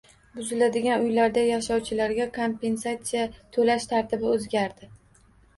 Buziladigan 0.37 1.03
uylarda 1.09 1.43
yashovchilarga 1.49 2.27
kompensatsiya 2.39 3.29
toʻlash 3.59 3.87
tartibi 3.93 4.31
oʻzgardi 4.35 4.91